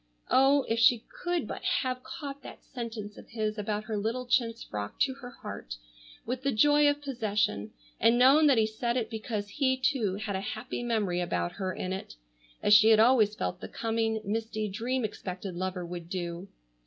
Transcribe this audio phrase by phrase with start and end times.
[0.31, 4.63] Oh, if she could but have caught that sentence of his about her little chintz
[4.63, 5.77] frock to her heart
[6.25, 10.35] with the joy of possession, and known that he said it because he too had
[10.35, 12.15] a happy memory about her in it,
[12.63, 16.47] as she had always felt the coming, misty, dream expected lover would do!